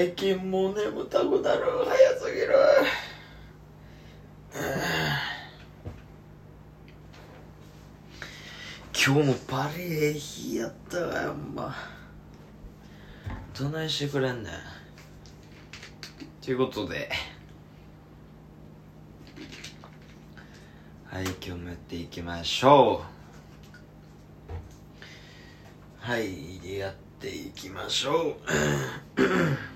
[0.00, 2.54] 最近もう眠たくなる早すぎる。
[8.94, 11.76] 今日もバリええ日やったわやんま。
[13.58, 14.52] どないしてくれんねん。
[16.42, 17.10] ということで。
[21.08, 23.04] はい今日もやっていきましょ
[24.48, 24.50] う。
[25.98, 28.38] はいやっていきましょ
[29.18, 29.69] う。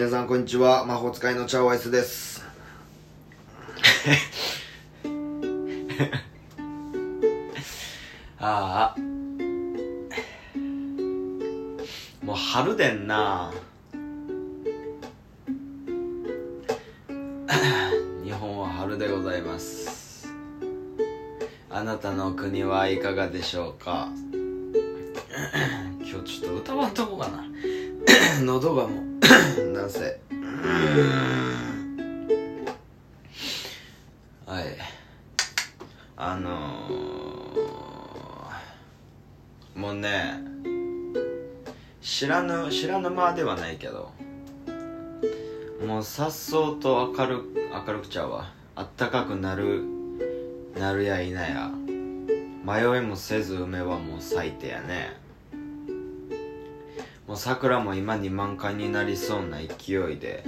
[0.00, 0.86] 皆さんこんにちは。
[0.86, 2.40] 魔法使いのチャオアイスです。
[8.40, 9.00] ああ。
[12.24, 13.52] もう春でんな。
[18.24, 20.26] 日本は春でございます。
[21.68, 24.08] あなたの国はいかがでしょうか？
[26.00, 27.44] 今日ちょっと歌わんとこかな。
[28.40, 29.09] 喉がもう。
[29.90, 29.92] ん。
[29.92, 30.20] せ
[34.46, 34.64] はい。
[36.16, 40.38] あのー、もうね
[42.00, 44.12] 知らぬ知らぬ間ではないけど
[45.86, 47.42] もうさっそうと明る
[47.86, 48.52] 明るくちゃうわ。
[48.76, 49.84] あったかくなる
[50.78, 51.70] なるやいなや。
[52.62, 55.19] 迷いもせず梅はもう咲いてやね。
[57.30, 60.42] もう桜も今に満開になりそうな勢いで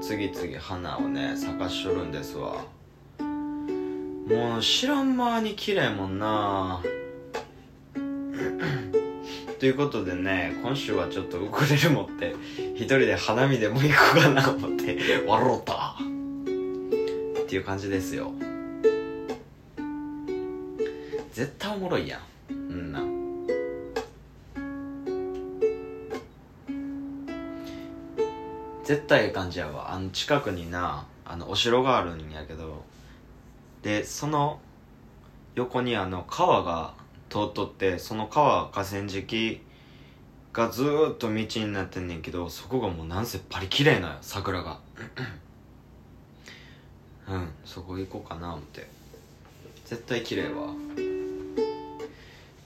[0.00, 2.54] 次々花をね咲かしとるんですわ。
[3.18, 6.80] もう知らん間に綺麗もんな。
[9.58, 12.36] ということでね今週はちょっとウクレレ持って
[12.76, 15.96] 一人で花見でも行こうかな思って笑った。
[17.42, 18.30] っていう感じですよ。
[21.32, 22.31] 絶対おもろいやん。
[28.92, 29.94] 絶対ええ感じやわ。
[29.94, 32.84] あの近くになあのお城があるんやけど
[33.80, 34.60] でその
[35.54, 36.92] 横にあの川が
[37.30, 39.62] 通っとってその川河川敷
[40.52, 44.78] がずーっと道になってんねんけどそこがもうなんせパリ綺麗な桜が。
[47.30, 48.86] うんそこ行こうかな思って。
[49.86, 50.66] 絶対綺麗わ。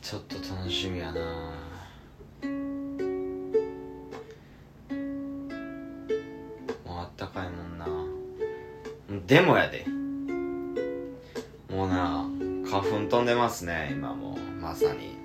[0.03, 1.53] ちょっと楽しみやな
[9.27, 9.85] でもやで。
[11.69, 12.25] もうな
[12.65, 14.63] 花粉飛んでますね今もう。
[14.63, 15.17] まさに。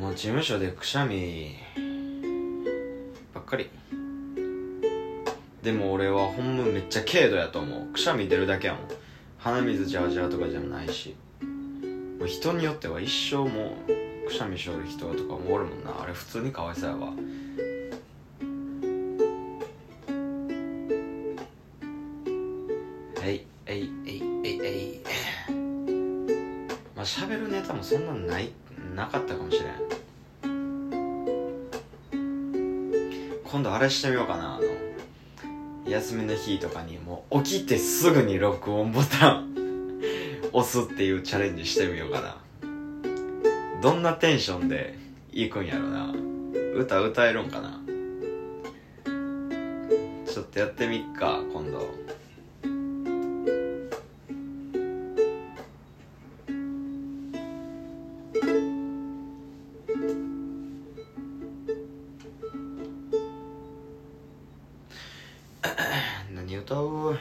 [0.00, 1.56] もう事務所でくしゃみ
[3.34, 3.68] ばっかり。
[5.62, 7.92] でも俺はほんまめっちゃ軽度やと思う。
[7.92, 8.82] くしゃみ出るだけやもん。
[9.36, 11.14] 鼻水ジャワジャワとかじゃないし。
[11.42, 15.94] もう人によっては一生もうくしゃみしょる人とかもおるもんな。
[16.02, 17.12] あれ普通にかわいそうやわ。
[27.88, 28.50] そんなんない
[28.94, 29.72] なかったかもしれん。
[33.50, 40.00] 今度あれしてみようかなあの休みの日とかにもう起きてすぐに録音ボタン
[40.52, 42.36] 押すっていうチャレンジしてみようかな。
[43.80, 44.98] どんなテンションで
[45.32, 46.12] 行くんやろな。
[46.74, 47.80] 歌歌えるんかな。
[50.30, 51.40] ちょっとやってみっか。
[66.68, 67.18] 今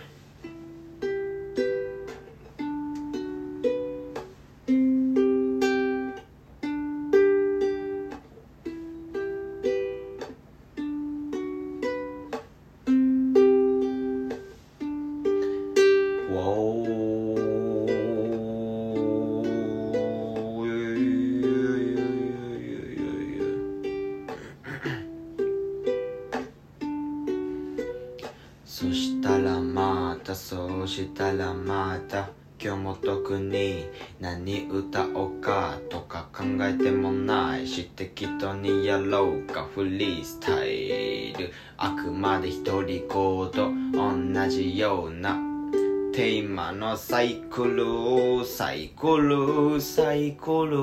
[46.68, 50.78] テーマのサイクルサイクルサイクル。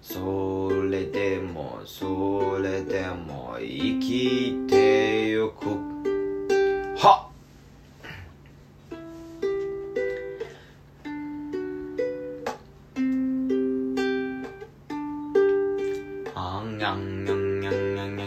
[0.00, 5.68] それでもそれでも生きてゆく。
[6.96, 7.32] はっ。
[16.64, 18.25] んがんがんがんがん。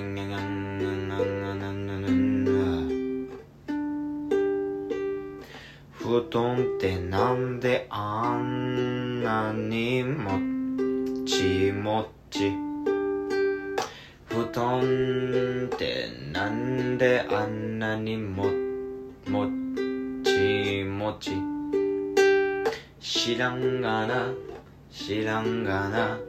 [25.09, 26.19] 知らんがな。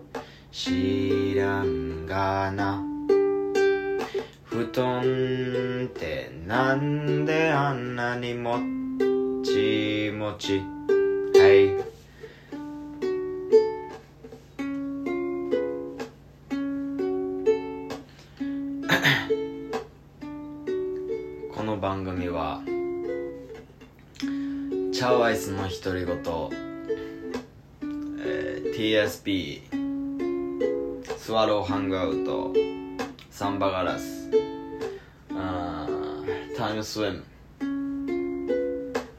[0.51, 2.83] 知らんがな。
[4.45, 5.03] 布団
[5.85, 8.59] ってなんであんなにも
[9.45, 10.80] ちもち。
[29.01, 29.65] SP
[31.17, 32.53] スワローハングアウト
[33.31, 34.29] サンバガラス
[35.33, 35.89] あ
[36.57, 37.25] タイムスウェム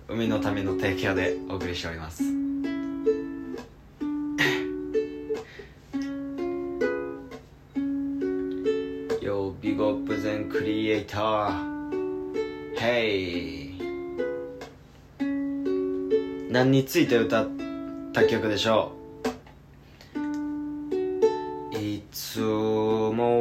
[0.07, 2.21] 海のための提供でお送りしております。
[9.21, 11.71] よビゴップゼンクリエイター。
[12.75, 13.71] ヘイ
[16.51, 17.47] 何について歌っ
[18.11, 19.00] た曲でしょう？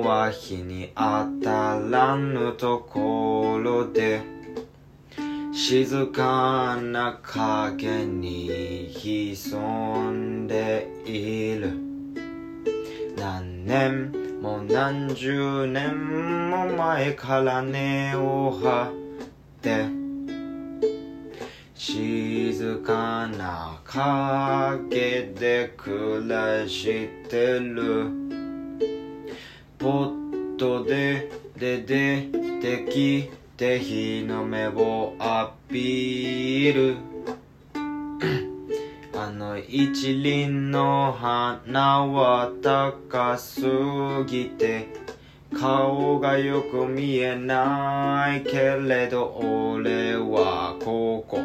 [0.00, 4.22] は日に当たらぬところで
[5.52, 11.72] 静かな影に潜んでいる。
[13.16, 19.84] 何年も何十年も前から根を張って
[21.74, 28.19] 静かな影で暮らしてる。
[29.80, 32.28] ポットで出て
[32.92, 36.96] きて日の目をアピール。
[39.18, 43.62] あの一輪の花は高す
[44.26, 44.88] ぎて
[45.58, 51.38] 顔がよく見えないけれど俺はここ。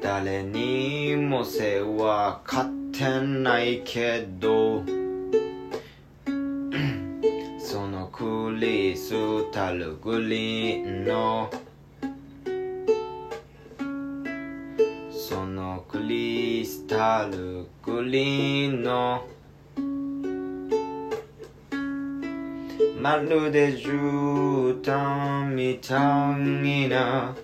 [0.00, 5.03] 誰にも世話かってないけど。
[8.64, 11.50] リスタルグリーンの。
[15.10, 19.26] そのクリスタルグリーンの。
[22.98, 27.34] まるで絨毯みたいな。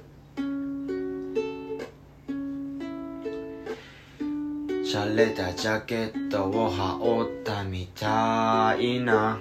[4.82, 9.38] 洒落たジャケットを羽織ったみたいな。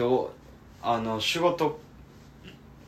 [0.00, 0.28] 今日
[0.80, 1.78] あの仕事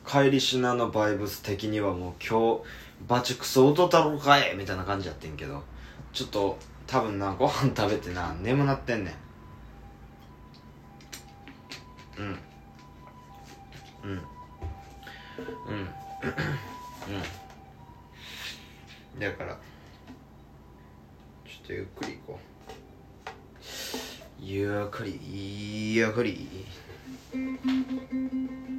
[0.03, 2.61] 帰りしなのバイブス的にはもう今日
[3.07, 5.61] バチクソ音太郎かえみたいな感じやってんけど
[6.11, 9.13] ちょっと多分なご飯食べてな眠なってんねん。
[12.17, 12.39] うん。
[14.03, 14.09] うん。
[14.09, 14.19] うん。
[19.13, 19.19] うん。
[19.19, 19.61] だからちょ
[21.63, 22.53] っとゆっくり行こう。
[24.39, 26.65] ゆっくりゆっくり。
[27.33, 28.29] フフフ
[28.67, 28.72] フ。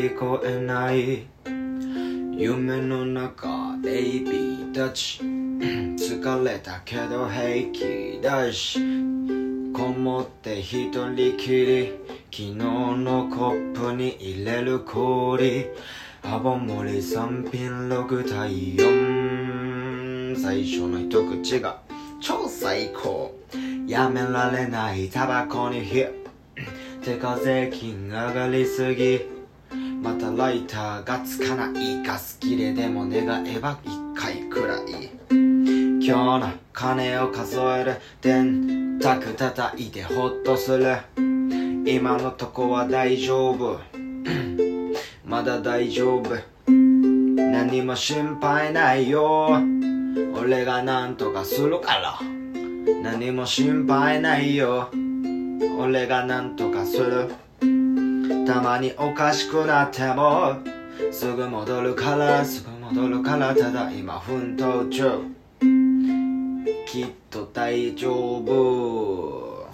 [0.00, 1.26] 聞こえない。
[2.32, 5.20] 夢の中ベイビーたち。
[5.20, 8.80] 疲れたけど平気だし。
[9.74, 11.98] こもって一人きり。
[12.30, 15.66] 昨日のコップに入れる氷。
[16.22, 21.78] 泡盛3品6対4最初の一口が。
[22.22, 23.38] 超最高。
[23.86, 26.06] やめられないタバコに火
[27.04, 29.39] てか税金上がりすぎ。
[30.02, 35.10] またライターがつかないガス切れでも願えば一回くらい。
[35.30, 40.96] 今日の金を数える電卓叩いてホッとする。
[41.84, 43.78] 今のとこは大丈夫。
[45.26, 46.34] まだ大丈夫。
[46.66, 49.60] 何も心配ないよ。
[50.34, 52.18] 俺が何とかするから。
[53.02, 54.88] 何も心配ないよ。
[55.78, 57.28] 俺が何とかする。
[58.46, 60.56] たまにおかしくなっても
[61.12, 65.20] すぐ戻るからすぐ戻るからただ今奮闘中。
[66.86, 69.68] きっと大丈夫。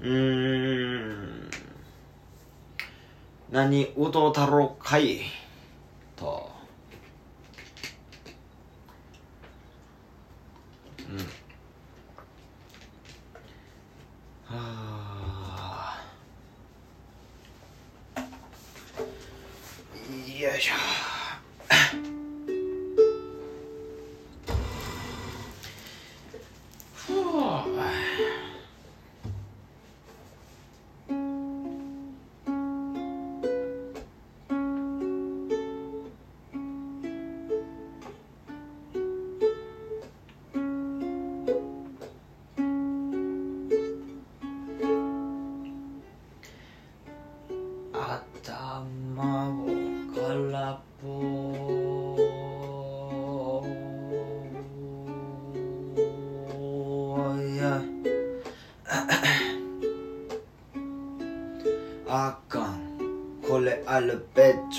[0.00, 1.50] うーん。
[3.50, 5.20] 何歌うたろかい？
[6.16, 6.50] と
[11.10, 11.22] うんは
[14.41, 14.58] あよ
[20.58, 21.21] いしょ。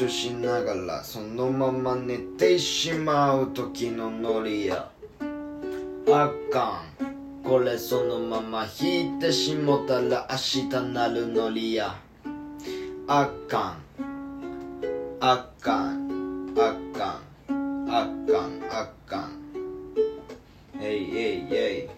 [0.03, 4.89] ベッチョしながらそのまま寝てしまう時のノリや。
[6.10, 7.43] あかん。
[7.43, 10.38] これそのまま引いてしもたら明
[10.69, 11.95] 日なるノリや。
[13.07, 13.83] あかん。
[15.22, 16.53] あかん。
[16.57, 17.22] あか
[17.53, 17.89] ん。
[17.89, 18.63] あかん。
[18.69, 19.31] あかん。
[20.81, 21.89] えいえいえい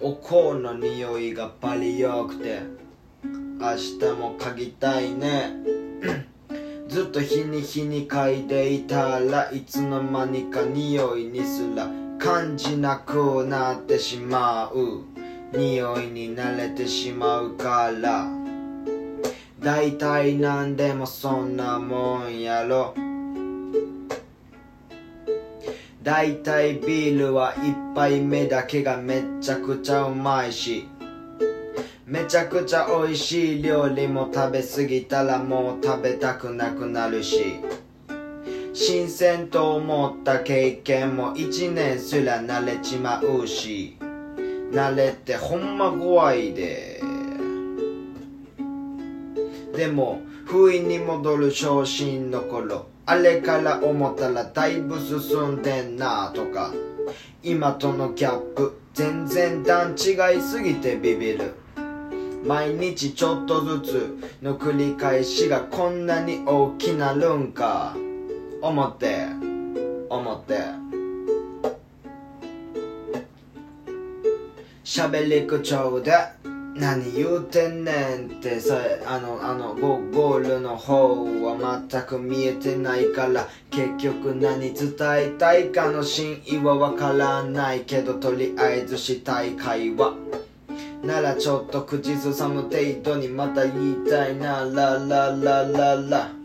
[0.00, 2.89] お香の匂いがパリ良くて。
[3.62, 5.52] 明日も嗅ぎたいね。
[6.88, 11.86] ずっと日に日に嗅いでいたらいつの間にか匂いにすら
[12.18, 15.04] 感じなくなってしまう。
[15.52, 18.26] 匂いに慣れてしまうから。
[19.60, 22.94] 大体何でもそんなもんやろ。
[26.02, 30.88] 大体ビールは一杯目だけがめちゃくちゃうまいし
[32.10, 37.60] めちゃくちゃ美味しい料理も食べ過ぎたらもう食べたくなくなるし。
[38.72, 43.96] 新鮮と思った経験も一年すら慣れちまうし。
[44.72, 47.00] 慣れてほんま怖いで。
[49.76, 56.72] でも不意に戻る昇進の頃あれから思ったらだいぶ進んでんなとか。
[57.44, 61.54] 今とのギャップ全然段違いすぎてビビる。
[62.44, 67.94] 毎日ちょっとずつの繰り返しがこんなに大きなるんか。
[68.62, 69.26] 思って。
[70.08, 70.58] 思って。
[74.84, 76.12] 喋り口調で
[76.74, 90.14] 何言うてんねんってさあのあのゴゴールの方は全く見えてないから結局何伝えたいかの真意はわからないけどとりあえずしたい会話。
[91.02, 94.64] ならちょっと口ずさむ程度にまた言いたいな。
[94.64, 96.39] ラララララ。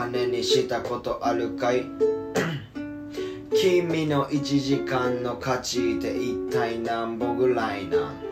[0.00, 1.84] 金にしたことあるかい？
[3.54, 8.30] 君の1時間の価値って一体何本ぐらいなん？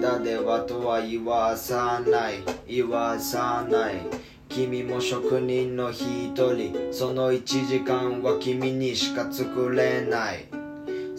[0.00, 4.00] だではとは言わさない言わさない。
[4.48, 10.59] 君も職人の一人その1時間は君にしか作れない。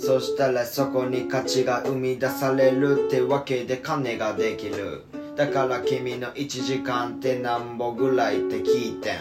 [0.01, 5.03] そしたらそこに価値が生み出されるってわけで金ができる。
[5.35, 9.17] だから君の1時間ってなんぼぐらいって聞いてん。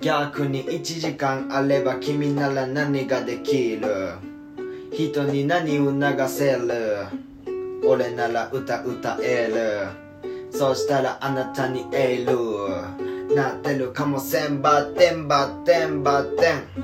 [0.02, 4.14] 逆に1時間あれば君なら何ができる？
[4.92, 7.06] 人に何を流せる？
[7.86, 9.48] 俺なら歌歌え
[10.20, 10.50] る。
[10.50, 13.34] そしたらあなたにエール。
[13.36, 16.83] なってるかもせんばってんばってんばってん。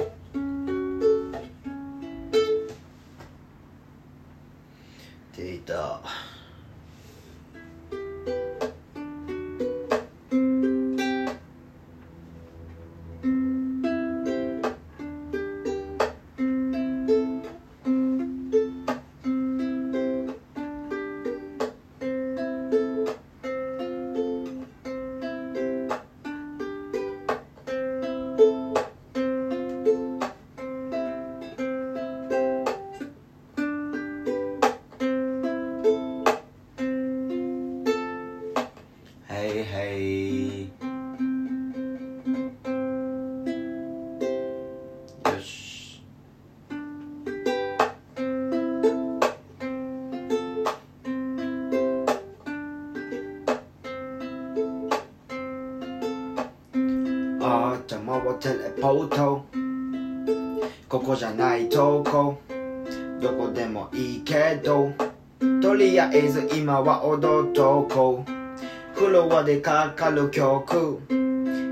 [66.47, 68.25] ず今は踊っとこ。
[68.27, 70.99] うフロアでかかる曲。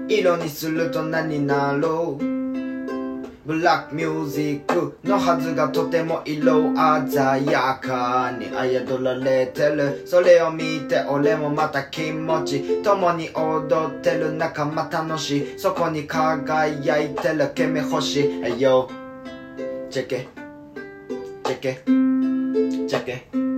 [0.08, 1.88] 色にすると何になる。
[3.46, 6.72] ブラックミュージックのはずがとても色
[7.10, 10.04] 鮮やかにあやどられてる。
[10.06, 15.60] それを見て俺もまた気持ち共に踊ってる仲間楽しい。
[15.60, 17.52] そこに輝いてる。
[17.56, 18.24] 君欲しい。
[18.42, 18.88] Hey yo
[19.90, 20.28] チェケ。
[21.44, 21.82] チェケ。
[22.88, 23.49] チェケ。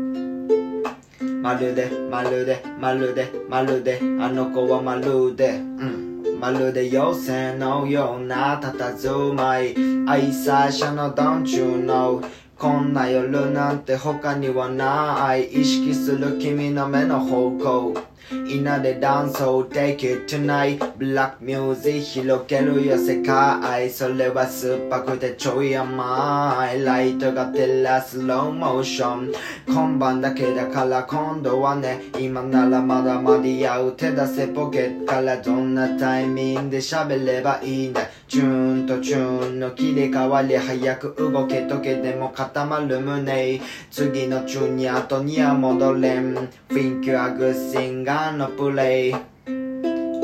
[1.42, 5.58] まるでまるでまるでまるであの子はまるで。
[5.58, 6.12] うん。
[6.40, 9.76] まるで妖精のような佇まい。
[10.08, 12.24] 愛妻者の Don't you know
[12.58, 15.46] こんな夜なんて他にはない。
[15.46, 17.94] 意識する君の目の方向
[18.32, 20.80] 稲でダンスを Take it tonight.
[20.98, 29.34] Black music 広げるよ世界それは酸っぱくてちょい甘いライトが照らすローモーション
[29.68, 46.36] 今晩だけだから今度はね今ならまだ間に合う手出せポケットからどんなタイミングで喋ればいいんだチューンとチューンの切り替わり早く動けとけでも固まる胸次のチューンに後には戻れん
[46.70, 49.31] Think you are good singer のプレイ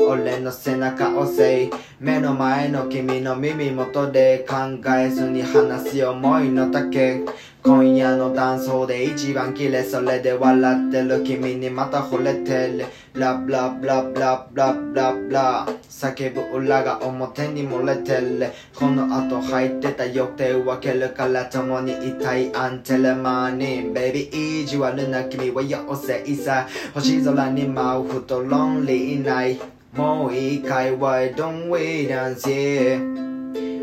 [0.08, 1.64] 俺の背中押せ。
[1.64, 4.56] い目の前の君の耳元で考
[4.96, 7.26] えずに話す思いの丈。
[7.62, 9.82] 今夜のダンスで一番綺麗。
[9.82, 12.86] それで笑ってる君にまた惚れてる。
[13.12, 15.68] ラブラブラブラブラブラブラ。
[15.90, 18.50] 叫ぶ裏が表に漏れてる。
[18.74, 23.92] この後入ってた予定分けるから共にいたいアンテレマニー。
[23.92, 26.66] ベビー意地悪な君は妖精さ。
[26.94, 29.58] 星空に舞うふとロンリーいない
[29.94, 33.28] もういいかい Why don't we dance?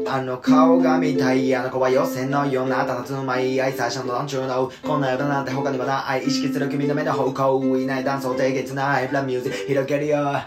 [0.07, 10.41] あの顔が見たいあの子は妖精のような佇まい愛最初のダンチューのこんな夜なんて他にはない意識する君の目の方向いないダンスを手げつないブラミュージック広げるよ。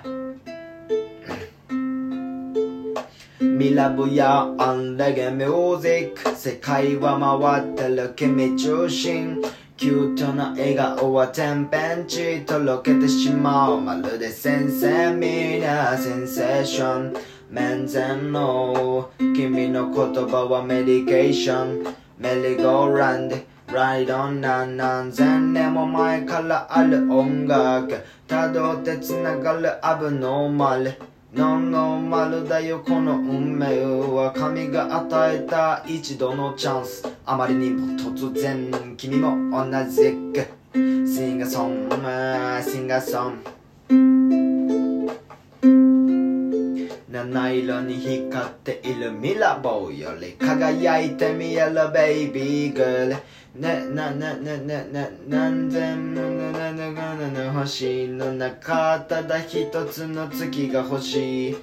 [3.41, 9.43] ミラブやアンレゲミュージック世界は回ってる君中心。
[9.79, 13.81] キュートな笑顔は天変地とろけてしまう。
[13.81, 17.15] まるで先生みなセンセーション。
[17.49, 23.37] 面前の君の言葉はメディケーションメリーゴーランド。
[23.69, 28.05] Ride on 何何千年も前からある音楽。
[28.27, 30.93] たどってつながるアブノーマル。
[31.33, 34.33] ノンノーマルだよこの運命は。
[34.35, 37.18] 神が与えた一度のチャンス。
[37.31, 40.49] あまりにも突然君も同じく。
[40.73, 41.87] Sing a song,
[42.63, 43.37] sing a song
[47.11, 53.17] 七色に光っているミラボーより輝いてみやろベイビーガール。
[53.61, 61.57] ねななななな何千ものななななな星の中ただ一つの月が欲しい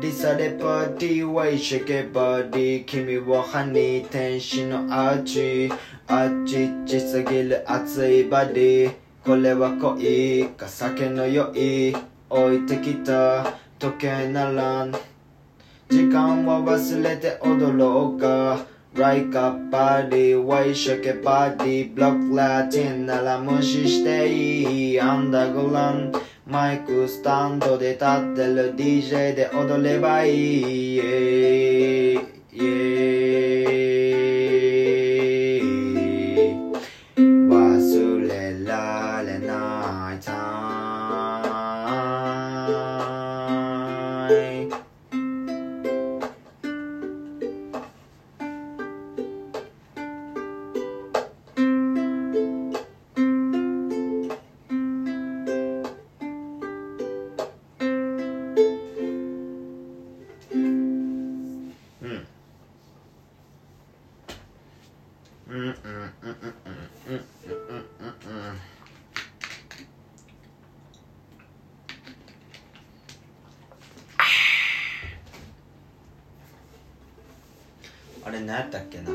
[0.00, 5.72] リサレパーティーワイシェケバディ君はハニー天使のアーチ。
[6.08, 8.94] あっちっちすぎる熱いバディ。
[9.24, 11.44] これは恋か酒の酔
[11.92, 11.96] い。
[12.28, 13.54] 置いてきた。
[13.78, 14.92] 時計ならん。
[15.88, 25.00] 時間は忘れて踊ろうか Like a body, way shake a body, block Latin なら無視していい。
[25.00, 26.12] アンダーグラン。
[26.46, 33.63] マイクスタンドで立ってる DJ で踊ればいい、yeah, yeah
[78.54, 79.13] 何やったっけな。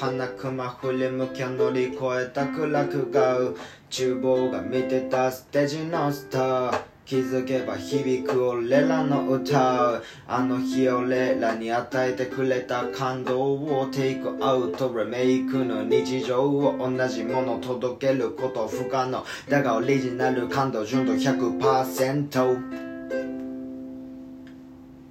[0.00, 3.56] 花熊振り向き乗り越えた暗く顔
[3.90, 6.80] 厨房が見てたステージのスター。
[7.04, 10.04] 気づけば響く俺らの歌う。
[10.28, 14.94] あの日俺らに与えてくれた感動をテイクアウト。
[14.96, 22.58] リメイクの日常を同じもの届けること不可能だがオリジナル感動純度100%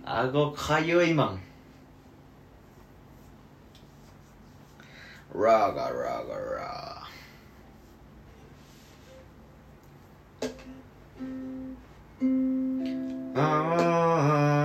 [0.05, 1.41] 顎かゆいまん。
[5.33, 7.07] Raga, raga, raga.
[13.35, 14.56] Ah.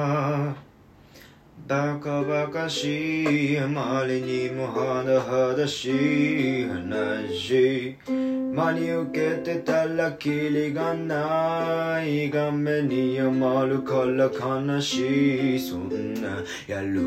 [1.68, 7.96] バカバカしいあまりにも甚だしい話。
[8.06, 12.30] 真に受けてたらキリがない。
[12.30, 15.58] 画面に余るから悲しい。
[15.58, 17.00] そんなやる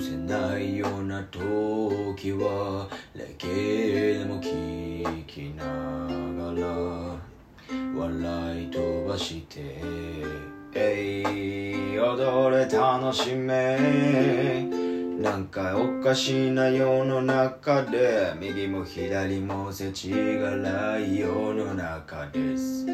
[0.00, 3.48] せないような時はだけ
[4.18, 7.28] でも聞きながら。
[7.94, 9.82] 笑い飛ばして
[10.80, 14.68] えい踊れ楽しめ。
[15.20, 22.86] なんかおかしな世の中で右も左もせちがらい世の中です。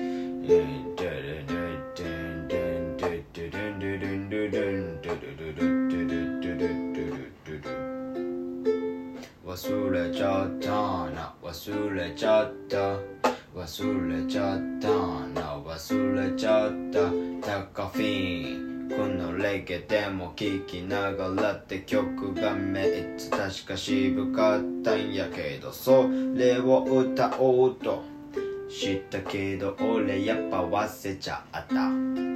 [9.47, 10.68] 忘れちゃった
[11.11, 14.88] な忘れちゃった忘れちゃった。
[15.40, 18.88] な忘れちゃったタカフィン。
[18.90, 28.03] このレゲでも聴きながらって曲がめっちゃ確か渋かったんやけどそれを歌おうと。
[28.69, 32.34] したけど俺やっぱ忘れちゃった。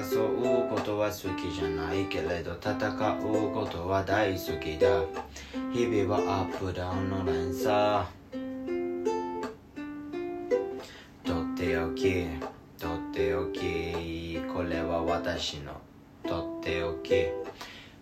[0.00, 4.88] 争うことは好きじゃないけれど戦うことは大好きだ。
[5.74, 8.06] 日々はアップダウンの連鎖。
[11.22, 12.24] とっておき
[12.78, 14.40] とっておき。
[14.54, 15.72] これは私の
[16.26, 17.12] とっておき。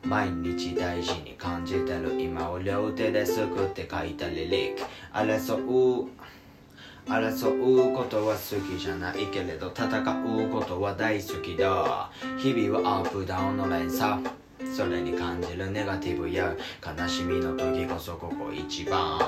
[0.05, 2.21] 毎日大事に感じてる。
[2.21, 4.83] 今を両手ですくって書いたリリック。
[5.13, 6.09] 争う
[7.09, 12.11] 争うことは好きじゃないけれど戦うことは大好きだ。
[12.37, 14.23] 日々はアップダウンの連鎖。
[14.77, 19.19] それに感じるネガティブや悲しみの時こそここ一番。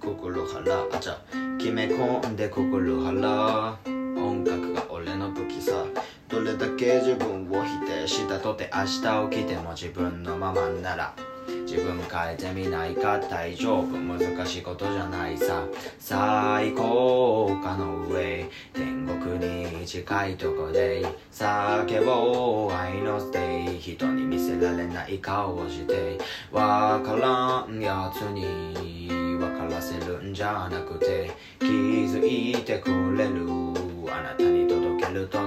[0.00, 1.18] 心腹あちゃ
[1.58, 3.78] 決め込んで心腹
[4.22, 5.84] 音楽が俺の武器さ。
[6.28, 11.27] どれだけ自分を否定したとて明日起きても自分のままなら。
[11.66, 13.86] 自分変えてみないか大丈夫。
[13.86, 15.66] 難しいことじゃないさ。
[15.98, 18.48] 最高かの上。
[18.72, 21.04] 天国に近いとこで。
[21.32, 22.74] 叫ぼう。
[22.74, 23.78] 愛のステイ。
[23.78, 26.18] 人に見せられない顔をして。
[26.52, 29.08] わからんやつに
[29.38, 31.30] 分からせるんじゃなくて。
[31.60, 33.46] 気づいてくれる。
[34.10, 35.38] あなたに届けると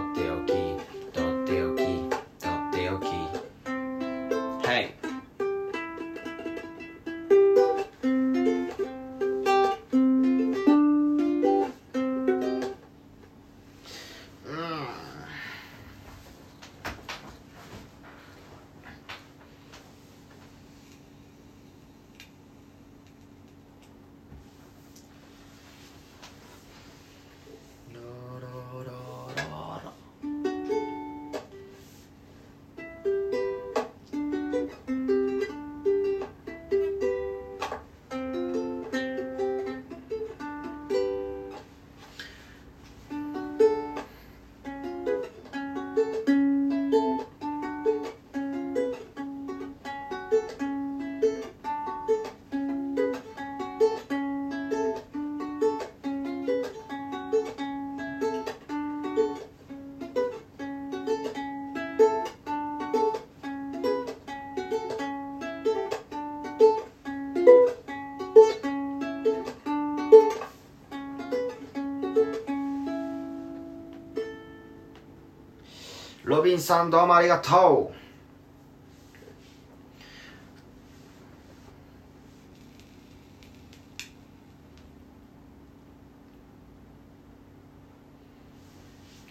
[76.51, 77.93] リンさんどうもありがと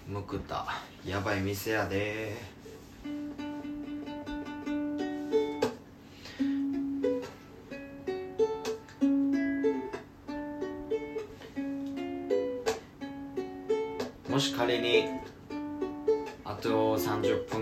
[0.08, 0.10] う。
[0.10, 0.64] むくた。
[1.04, 2.34] やばい店やで。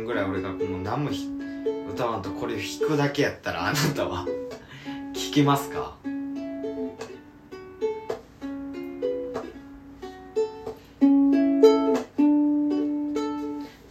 [0.08, 1.10] ぐらい俺がもう何も
[1.92, 4.24] 歌わんとこれ弾くだけやったらあなたは
[5.12, 5.94] 聞きますか？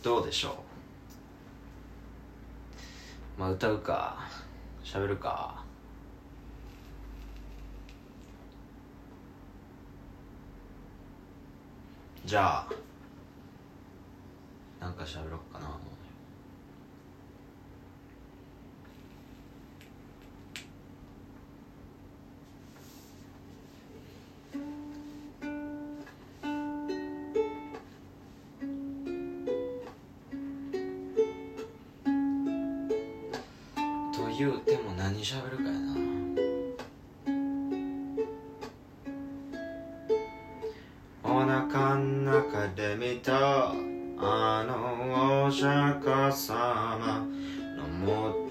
[0.03, 0.63] どうでしょ
[3.37, 3.39] う？
[3.39, 4.17] まあ歌うか
[4.83, 5.63] 喋るか。
[12.25, 12.67] じゃあ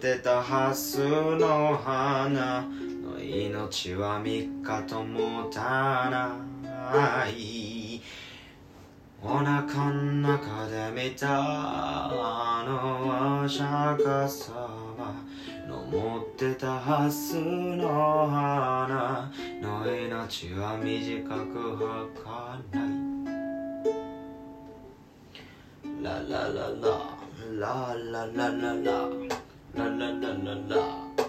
[0.07, 8.01] てたハスの花の命は三日ともたない
[9.21, 13.65] お腹ん中で見たあのお釈
[14.01, 15.17] 迦様
[15.67, 19.29] の持ってたハスの花
[19.61, 22.93] の命は短く儚い
[26.01, 27.17] ララララ
[27.59, 29.46] ラララララ
[29.77, 30.81] ラララララ。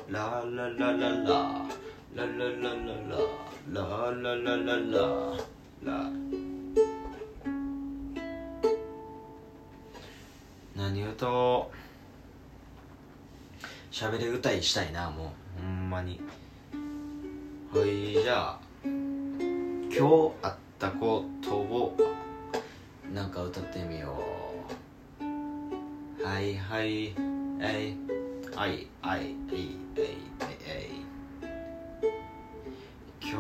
[0.08, 1.36] ラララララ。
[2.16, 3.20] ラララララ。
[3.74, 4.96] ララララ
[5.84, 6.12] ラ。
[10.78, 11.70] 何言うと
[13.92, 15.62] 喋り歌いしたいなもう。
[15.62, 16.22] ほんまに。
[17.74, 18.60] はいじゃあ。
[18.86, 21.98] 今日あったことを
[23.14, 24.18] なんか歌ってみよ
[25.20, 26.24] う。
[26.26, 27.14] はいはい
[27.60, 28.17] えい。
[28.60, 30.18] あいあいあいあいえい
[30.66, 31.06] えい。
[33.22, 33.36] 今日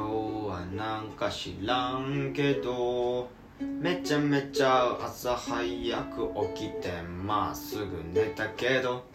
[0.47, 3.27] はなんか知らんけど
[3.59, 9.05] めちゃめちゃ朝早く起きてまっすぐ寝たけど。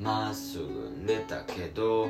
[0.00, 2.08] まっすぐ寝たけど。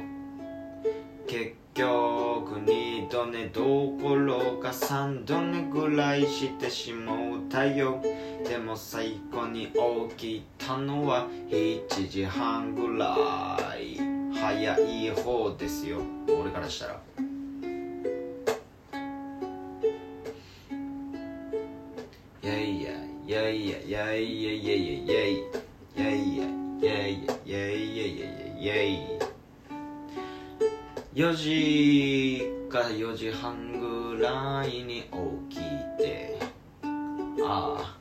[1.27, 3.63] 結局二度寝ど
[4.01, 8.01] ころか三度寝ぐらいしてしもうたよ。
[8.49, 9.73] でも最後に
[10.09, 13.17] 起きたのは7時半ぐら
[13.79, 13.99] い
[14.35, 16.01] 早い方ですよ。
[16.29, 17.01] 俺からしたら。
[22.49, 22.91] やいや
[23.27, 26.43] やいややいややいややいやいやい
[26.81, 29.18] やいやいやいやいやいやいや
[31.19, 35.03] 4時か4時半ぐらいに
[35.51, 35.61] 起き
[36.01, 36.39] て
[37.45, 37.98] ああ。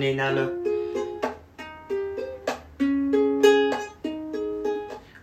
[0.00, 0.50] になる。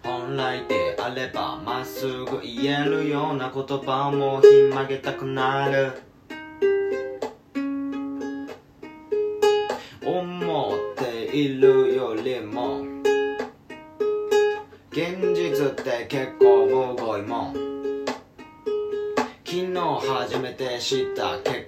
[0.04, 5.94] 本来であればまっすぐ言えるような言葉もひん曲げたくなる。
[10.06, 12.82] 思っているよりも。
[14.92, 17.52] 現実って結構むごいも。
[17.52, 17.54] ん
[19.44, 21.66] 昨日初めて知った結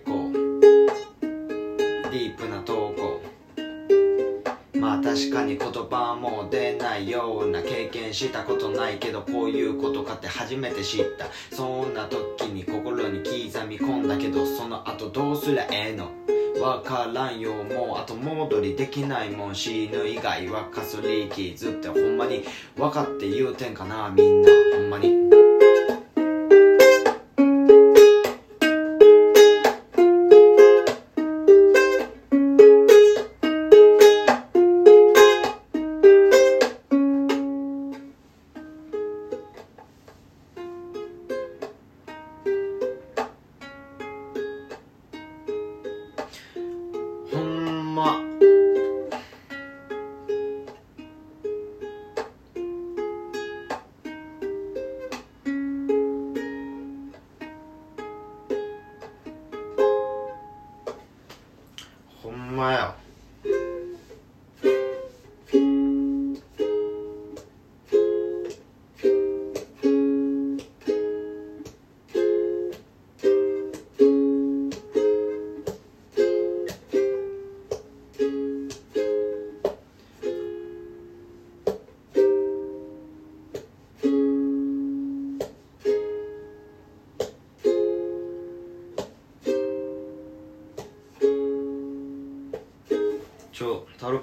[5.29, 11.27] 確かに言葉も出ないような経験したことないけどこういうことかって初めて知った。
[11.55, 16.09] そんな時に心に刻み込んだけどその後どうすりゃええの？
[16.59, 17.53] わからんよ。
[17.53, 19.55] もう後戻りできないもん。
[19.55, 22.43] 死ぬ以外はかすり傷ってほんまに
[22.75, 24.49] 分かって言うてんかなみんな。
[24.73, 25.13] ほんまに。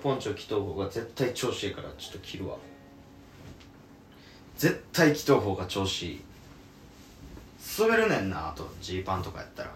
[0.06, 2.56] ポンチョ着とう方が絶対調子いいからちょっと着るわ。
[4.56, 6.20] 絶対着とう方が調子いい。
[7.76, 9.72] 滑るねんなあとジーパンとかやったら。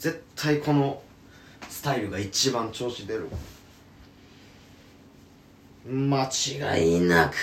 [0.00, 1.00] 絶対この
[1.68, 3.28] スタイルが一番調子出る。
[5.88, 7.34] 間違いなく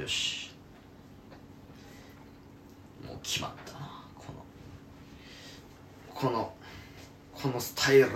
[0.00, 0.50] よし
[3.06, 3.86] もう決まったな
[4.16, 4.46] この
[6.12, 6.52] この
[7.32, 8.08] このスタイル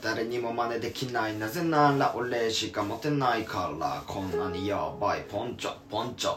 [0.00, 1.38] 誰にも真似できない。
[1.38, 4.02] なぜなら俺しか持てないから。
[4.04, 5.24] こんなにやばい。
[5.28, 5.72] ポンチョ。
[5.88, 6.36] ポンチョ。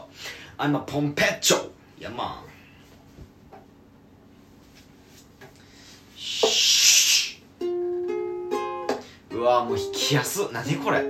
[0.58, 2.52] I'm a ポンペッチョやまあ
[9.32, 10.52] うわもう引きやす。
[10.52, 11.02] 何これ。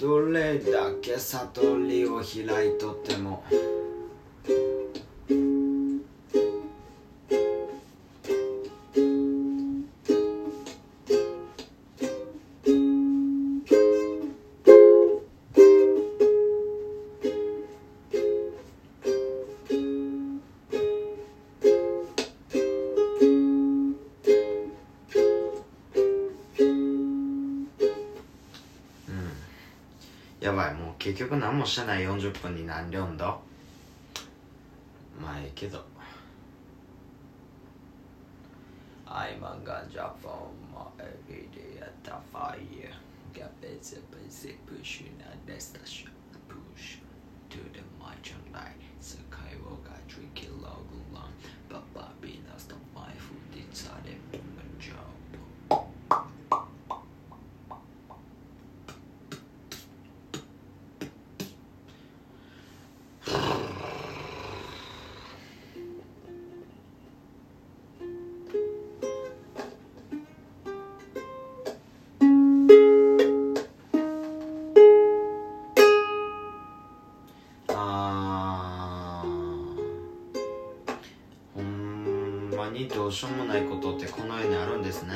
[0.00, 3.44] どれだけ悟りを開いとっても
[31.20, 33.26] 局何もしてない40分に何両んだ
[35.20, 35.84] まあええけど
[39.06, 42.56] I'm a ganja for my everyday at the fire
[43.34, 46.08] Got busy busy pushing and destination
[46.48, 46.96] push
[47.50, 48.89] to the march on light
[82.70, 85.14] にどうしようもないことってこの世にあるんですね。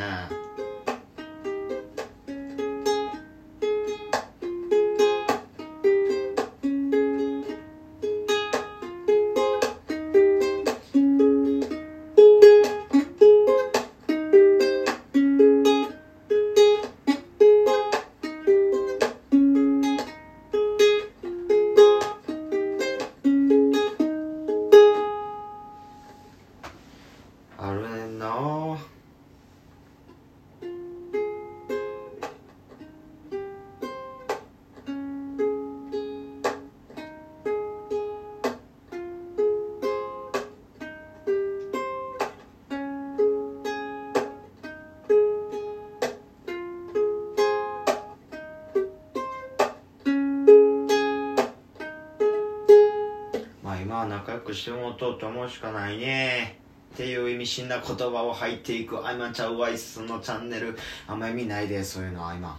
[55.47, 56.59] うしかないね。
[56.95, 60.77] っていう意味深な言葉を入っていくアイマンチャウワイスのチャンネル。
[61.07, 62.57] あんま意味ないでそういうのは今。